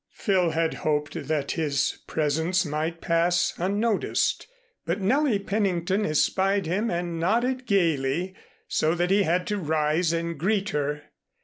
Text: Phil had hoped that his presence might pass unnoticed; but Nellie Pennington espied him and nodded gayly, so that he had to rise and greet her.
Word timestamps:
Phil 0.13 0.49
had 0.49 0.73
hoped 0.81 1.27
that 1.27 1.51
his 1.51 1.99
presence 2.07 2.65
might 2.65 3.01
pass 3.01 3.53
unnoticed; 3.57 4.47
but 4.83 4.99
Nellie 4.99 5.37
Pennington 5.37 6.07
espied 6.07 6.65
him 6.65 6.89
and 6.89 7.19
nodded 7.19 7.67
gayly, 7.67 8.33
so 8.67 8.95
that 8.95 9.11
he 9.11 9.21
had 9.21 9.45
to 9.45 9.59
rise 9.59 10.11
and 10.11 10.39
greet 10.39 10.69
her. 10.69 11.03